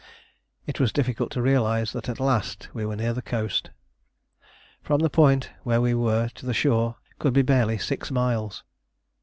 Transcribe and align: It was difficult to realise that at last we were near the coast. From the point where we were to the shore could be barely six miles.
It 0.65 0.79
was 0.79 0.91
difficult 0.91 1.31
to 1.33 1.43
realise 1.43 1.91
that 1.91 2.09
at 2.09 2.19
last 2.19 2.69
we 2.73 2.87
were 2.87 2.95
near 2.95 3.13
the 3.13 3.21
coast. 3.21 3.69
From 4.81 5.01
the 5.01 5.11
point 5.11 5.51
where 5.61 5.79
we 5.79 5.93
were 5.93 6.29
to 6.29 6.47
the 6.47 6.55
shore 6.55 6.95
could 7.19 7.33
be 7.33 7.43
barely 7.43 7.77
six 7.77 8.09
miles. 8.09 8.63